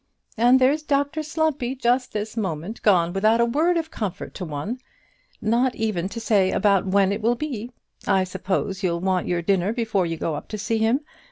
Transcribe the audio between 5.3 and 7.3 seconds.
not even to say about when it